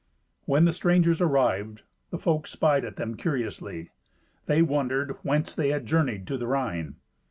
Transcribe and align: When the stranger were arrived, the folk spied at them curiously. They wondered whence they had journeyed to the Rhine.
When 0.45 0.65
the 0.65 0.73
stranger 0.73 1.11
were 1.11 1.27
arrived, 1.31 1.83
the 2.09 2.17
folk 2.17 2.47
spied 2.47 2.85
at 2.85 2.95
them 2.95 3.13
curiously. 3.15 3.91
They 4.47 4.63
wondered 4.63 5.11
whence 5.21 5.53
they 5.53 5.69
had 5.69 5.85
journeyed 5.85 6.25
to 6.25 6.39
the 6.39 6.47
Rhine. 6.47 6.95